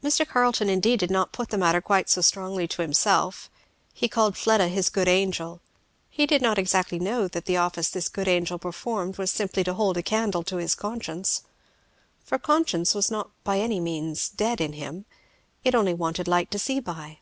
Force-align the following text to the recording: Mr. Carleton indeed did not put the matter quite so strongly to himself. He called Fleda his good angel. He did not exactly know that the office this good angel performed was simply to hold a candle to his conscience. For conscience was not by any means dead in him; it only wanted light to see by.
Mr. 0.00 0.24
Carleton 0.24 0.68
indeed 0.68 1.00
did 1.00 1.10
not 1.10 1.32
put 1.32 1.48
the 1.48 1.58
matter 1.58 1.80
quite 1.80 2.08
so 2.08 2.20
strongly 2.20 2.68
to 2.68 2.82
himself. 2.82 3.50
He 3.92 4.06
called 4.08 4.36
Fleda 4.38 4.68
his 4.68 4.90
good 4.90 5.08
angel. 5.08 5.60
He 6.08 6.24
did 6.24 6.40
not 6.40 6.56
exactly 6.56 7.00
know 7.00 7.26
that 7.26 7.46
the 7.46 7.56
office 7.56 7.90
this 7.90 8.08
good 8.08 8.28
angel 8.28 8.60
performed 8.60 9.18
was 9.18 9.32
simply 9.32 9.64
to 9.64 9.74
hold 9.74 9.96
a 9.96 10.04
candle 10.04 10.44
to 10.44 10.58
his 10.58 10.76
conscience. 10.76 11.42
For 12.24 12.38
conscience 12.38 12.94
was 12.94 13.10
not 13.10 13.32
by 13.42 13.58
any 13.58 13.80
means 13.80 14.28
dead 14.28 14.60
in 14.60 14.74
him; 14.74 15.04
it 15.64 15.74
only 15.74 15.94
wanted 15.94 16.28
light 16.28 16.52
to 16.52 16.58
see 16.60 16.78
by. 16.78 17.18